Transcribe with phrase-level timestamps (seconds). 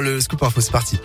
[0.00, 0.98] Le scoop info, c'est parti.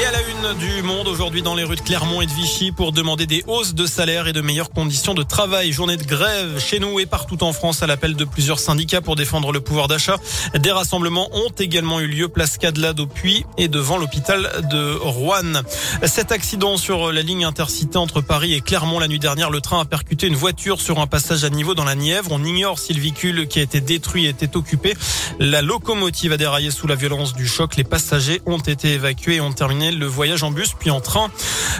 [0.00, 2.70] Et à la une du monde aujourd'hui dans les rues de Clermont et de Vichy
[2.70, 5.72] pour demander des hausses de salaire et de meilleures conditions de travail.
[5.72, 9.16] Journée de grève chez nous et partout en France à l'appel de plusieurs syndicats pour
[9.16, 10.16] défendre le pouvoir d'achat.
[10.56, 15.62] Des rassemblements ont également eu lieu place Cadelade au Puy et devant l'hôpital de Rouen.
[16.04, 19.80] Cet accident sur la ligne intercité entre Paris et Clermont la nuit dernière, le train
[19.80, 22.30] a percuté une voiture sur un passage à niveau dans la Nièvre.
[22.30, 24.94] On ignore si le véhicule qui a été détruit était occupé.
[25.40, 27.74] La locomotive a déraillé sous la violence du choc.
[27.74, 31.30] Les passagers ont été évacués et ont terminé le voyage en bus puis en train.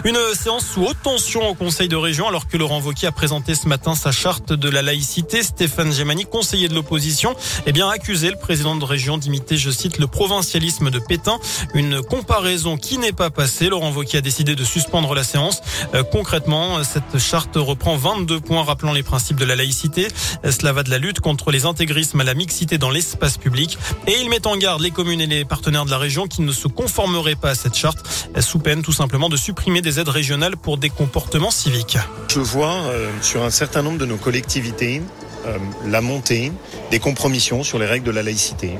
[0.05, 3.55] Une séance sous haute tension au Conseil de région alors que Laurent Wauquiez a présenté
[3.55, 5.43] ce matin sa charte de la laïcité.
[5.43, 7.35] Stéphane Gemani, conseiller de l'opposition,
[7.65, 11.39] eh bien accusé le président de région d'imiter, je cite, le provincialisme de Pétain.
[11.73, 13.69] Une comparaison qui n'est pas passée.
[13.69, 15.61] Laurent Wauquiez a décidé de suspendre la séance.
[15.93, 20.07] Euh, concrètement, cette charte reprend 22 points rappelant les principes de la laïcité.
[20.49, 23.77] Cela va de la lutte contre les intégrismes à la mixité dans l'espace public.
[24.07, 26.51] Et il met en garde les communes et les partenaires de la région qui ne
[26.51, 27.88] se conformeraient pas à cette charte
[28.39, 31.97] sous peine tout simplement de supprimer des aides régionales pour des comportements civiques.
[32.27, 35.01] Je vois euh, sur un certain nombre de nos collectivités
[35.45, 36.51] euh, la montée
[36.91, 38.71] des compromissions sur les règles de la laïcité,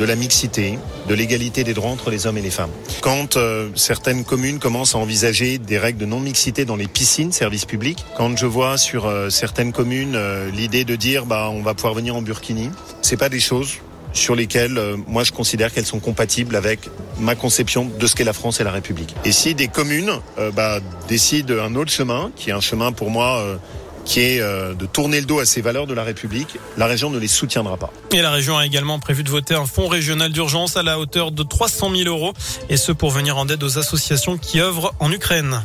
[0.00, 2.70] de la mixité, de l'égalité des droits entre les hommes et les femmes.
[3.00, 7.66] Quand euh, certaines communes commencent à envisager des règles de non-mixité dans les piscines, services
[7.66, 10.18] publics, quand je vois sur certaines communes
[10.52, 13.74] l'idée de dire bah on va pouvoir venir en burkini, c'est pas des choses
[14.12, 18.24] sur lesquelles euh, moi je considère qu'elles sont compatibles avec ma conception de ce qu'est
[18.24, 19.14] la France et la République.
[19.24, 23.10] Et si des communes euh, bah, décident un autre chemin, qui est un chemin pour
[23.10, 23.56] moi euh,
[24.04, 27.18] qui est de tourner le dos à ces valeurs de la République, la région ne
[27.18, 27.92] les soutiendra pas.
[28.10, 31.30] Et la région a également prévu de voter un fonds régional d'urgence à la hauteur
[31.30, 32.32] de 300 000 euros,
[32.70, 35.62] et ce pour venir en aide aux associations qui œuvrent en Ukraine.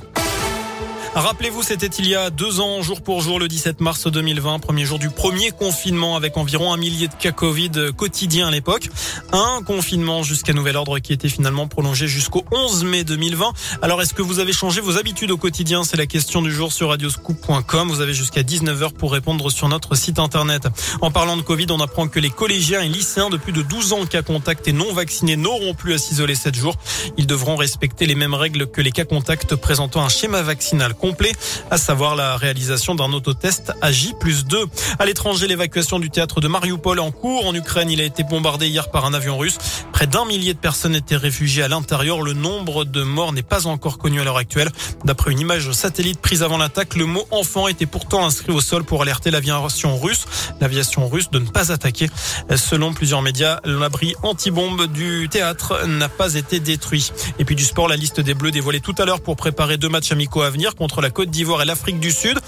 [1.15, 4.83] Rappelez-vous, c'était il y a deux ans, jour pour jour, le 17 mars 2020, premier
[4.83, 8.89] jour du premier confinement avec environ un millier de cas Covid quotidiens à l'époque.
[9.31, 13.53] Un confinement jusqu'à nouvel ordre qui était finalement prolongé jusqu'au 11 mai 2020.
[13.83, 15.83] Alors, est-ce que vous avez changé vos habitudes au quotidien?
[15.83, 17.89] C'est la question du jour sur radioscoop.com.
[17.89, 20.67] Vous avez jusqu'à 19h pour répondre sur notre site internet.
[21.01, 23.93] En parlant de Covid, on apprend que les collégiens et lycéens de plus de 12
[23.93, 26.75] ans cas contacts et non vaccinés n'auront plus à s'isoler 7 jours.
[27.17, 31.33] Ils devront respecter les mêmes règles que les cas contacts présentant un schéma vaccinal complet,
[31.69, 34.57] à savoir la réalisation d'un autotest à J plus 2.
[34.99, 37.45] À l'étranger, l'évacuation du théâtre de Mariupol en cours.
[37.45, 39.57] En Ukraine, il a été bombardé hier par un avion russe.
[39.91, 42.21] Près d'un millier de personnes étaient réfugiées à l'intérieur.
[42.21, 44.71] Le nombre de morts n'est pas encore connu à l'heure actuelle.
[45.03, 48.85] D'après une image satellite prise avant l'attaque, le mot enfant était pourtant inscrit au sol
[48.85, 50.23] pour alerter l'aviation russe.
[50.61, 52.09] L'aviation russe de ne pas attaquer.
[52.55, 57.11] Selon plusieurs médias, l'abri anti-bombe du théâtre n'a pas été détruit.
[57.39, 59.89] Et puis du sport, la liste des Bleus dévoilée tout à l'heure pour préparer deux
[59.89, 62.39] matchs amicaux à venir contre la Côte d'Ivoire et l'Afrique du Sud.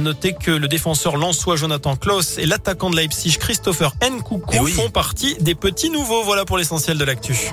[0.00, 4.72] Notez que le défenseur lançois Jonathan Klaus et l'attaquant de Leipzig Christopher Nkoukou oui.
[4.72, 6.22] font partie des petits nouveaux.
[6.22, 7.52] Voilà pour l'essentiel de l'actu.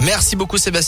[0.00, 0.74] Merci beaucoup Sébastien.